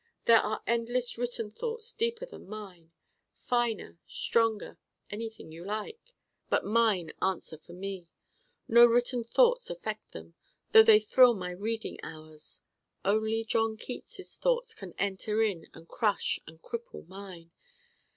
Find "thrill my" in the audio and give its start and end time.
10.99-11.51